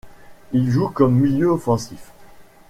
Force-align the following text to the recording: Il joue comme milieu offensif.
Il 0.51 0.67
joue 0.71 0.89
comme 0.89 1.13
milieu 1.19 1.49
offensif. 1.51 2.11